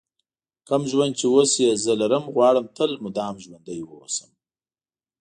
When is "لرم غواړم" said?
2.01-2.65